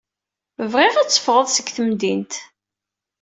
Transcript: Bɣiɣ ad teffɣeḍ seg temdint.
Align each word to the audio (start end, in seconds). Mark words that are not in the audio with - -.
Bɣiɣ 0.71 0.95
ad 0.97 1.09
teffɣeḍ 1.09 1.47
seg 1.51 1.67
temdint. 1.75 2.33